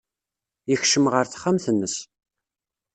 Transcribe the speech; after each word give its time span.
Yekcem 0.69 1.05
ɣer 1.13 1.25
texxamt-nnes. 1.27 1.95